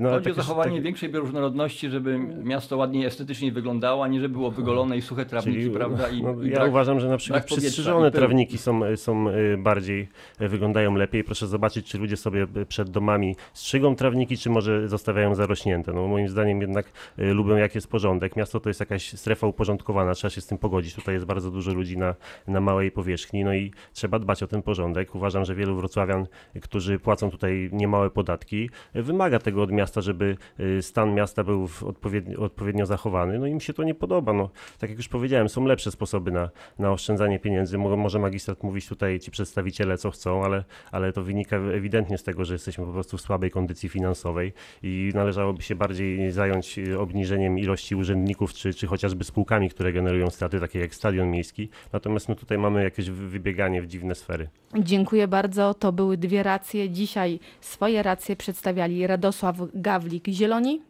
no, 0.00 0.10
Chodzi 0.10 0.30
o 0.30 0.34
zachowanie 0.34 0.70
takie- 0.70 0.82
większej 0.82 1.08
bioróżnorodności, 1.08 1.90
żeby 1.90 2.18
miasto 2.44 2.76
ładniej 2.76 3.04
estetycznie 3.04 3.52
wyglądało, 3.52 4.04
a 4.04 4.08
nie 4.08 4.20
żeby 4.20 4.32
było 4.32 4.50
wygolone 4.50 4.96
i 4.96 5.02
suche 5.02 5.26
trawniki, 5.26 5.60
Czyli, 5.60 5.74
prawda? 5.74 6.08
I, 6.08 6.22
no, 6.22 6.42
i 6.42 6.50
ja 6.50 6.58
brak- 6.58 6.68
uważam, 6.68 7.00
że 7.00 7.08
na 7.08 7.16
przykład 7.16 7.44
przystrzyżone 7.44 8.10
trawniki 8.10 8.58
są, 8.58 8.80
są 8.96 9.28
y, 9.28 9.56
bardziej, 9.58 10.08
y, 10.40 10.48
wyglądają 10.48 10.94
lepiej. 10.94 11.24
Proszę 11.24 11.46
zobaczyć, 11.46 11.86
czy 11.86 11.98
ludzie 11.98 12.16
sobie 12.16 12.46
y, 12.56 12.66
przed 12.66 12.90
domami 12.90 13.36
strzygą 13.52 13.96
trawniki, 13.96 14.36
czy 14.38 14.50
może 14.50 14.88
zostawiają 14.88 15.34
zarośnięte. 15.34 15.92
No, 15.92 16.06
moim 16.06 16.28
zdaniem 16.28 16.60
jednak 16.60 16.92
lubią, 17.18 17.56
jak 17.56 17.74
jest 17.74 17.88
porządek. 17.88 18.36
Miasto 18.36 18.60
to 18.60 18.70
jest 18.70 18.80
jakaś 18.80 19.12
strefa 19.12 19.46
uporządkowana, 19.46 20.14
trzeba 20.14 20.30
się 20.30 20.40
z 20.40 20.46
tym 20.46 20.58
pogodzić. 20.58 20.94
Tutaj 20.94 21.14
jest 21.14 21.26
bardzo 21.26 21.50
dużo 21.50 21.72
ludzi 21.72 21.98
na, 21.98 22.14
na 22.48 22.60
małej 22.60 22.90
powierzchni, 22.90 23.44
no 23.44 23.54
i 23.54 23.72
trzeba 23.92 24.18
dbać 24.18 24.42
o 24.42 24.46
ten 24.46 24.62
porządek. 24.62 25.15
Uważam, 25.16 25.44
że 25.44 25.54
wielu 25.54 25.76
wrocławian, 25.76 26.26
którzy 26.62 26.98
płacą 26.98 27.30
tutaj 27.30 27.70
niemałe 27.72 28.10
podatki, 28.10 28.70
wymaga 28.94 29.38
tego 29.38 29.62
od 29.62 29.72
miasta, 29.72 30.00
żeby 30.00 30.36
y, 30.60 30.82
stan 30.82 31.14
miasta 31.14 31.44
był 31.44 31.68
odpowiednio, 31.86 32.38
odpowiednio 32.38 32.86
zachowany. 32.86 33.38
No 33.38 33.46
im 33.46 33.60
się 33.60 33.72
to 33.72 33.82
nie 33.82 33.94
podoba. 33.94 34.32
No, 34.32 34.50
tak 34.78 34.90
jak 34.90 34.98
już 34.98 35.08
powiedziałem, 35.08 35.48
są 35.48 35.64
lepsze 35.64 35.90
sposoby 35.90 36.30
na, 36.30 36.50
na 36.78 36.92
oszczędzanie 36.92 37.38
pieniędzy. 37.38 37.78
Mo- 37.78 37.96
Może 37.96 38.18
magistrat 38.18 38.62
mówić 38.62 38.88
tutaj 38.88 39.20
ci 39.20 39.30
przedstawiciele 39.30 39.98
co 39.98 40.10
chcą, 40.10 40.44
ale, 40.44 40.64
ale 40.92 41.12
to 41.12 41.22
wynika 41.22 41.56
ewidentnie 41.56 42.18
z 42.18 42.22
tego, 42.22 42.44
że 42.44 42.54
jesteśmy 42.54 42.84
po 42.86 42.92
prostu 42.92 43.16
w 43.16 43.20
słabej 43.20 43.50
kondycji 43.50 43.88
finansowej 43.88 44.52
i 44.82 45.10
należałoby 45.14 45.62
się 45.62 45.74
bardziej 45.74 46.30
zająć 46.32 46.78
y, 46.78 46.98
obniżeniem 47.00 47.58
ilości 47.58 47.94
urzędników, 47.94 48.52
czy, 48.52 48.74
czy 48.74 48.86
chociażby 48.86 49.24
spółkami, 49.24 49.70
które 49.70 49.92
generują 49.92 50.30
straty, 50.30 50.60
takie 50.60 50.78
jak 50.78 50.94
Stadion 50.94 51.30
Miejski. 51.30 51.68
Natomiast 51.92 52.28
my 52.28 52.36
tutaj 52.36 52.58
mamy 52.58 52.82
jakieś 52.84 53.10
wy- 53.10 53.28
wybieganie 53.28 53.82
w 53.82 53.86
dziwne 53.86 54.14
sfery. 54.14 54.48
Dziękuję 54.78 55.05
bardzo. 55.28 55.74
To 55.74 55.92
były 55.92 56.16
dwie 56.16 56.42
racje. 56.42 56.90
Dzisiaj 56.90 57.40
swoje 57.60 58.02
racje 58.02 58.36
przedstawiali 58.36 59.06
Radosław 59.06 59.56
Gawlik, 59.74 60.28
Zieloni 60.28 60.82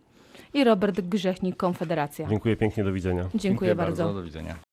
i 0.54 0.64
Robert 0.64 1.00
Grzechnik, 1.00 1.56
Konfederacja. 1.56 2.28
Dziękuję 2.28 2.56
pięknie, 2.56 2.85
do 2.85 2.92
widzenia. 2.92 3.28
Dziękuję, 3.35 3.75
bardzo. 3.75 4.14
Do 4.14 4.23
widzenia. 4.23 4.56